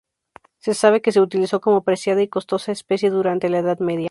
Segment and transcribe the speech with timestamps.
[0.57, 3.99] Se sabe que se utilizó como preciada y costosa especia durante la Edad Media.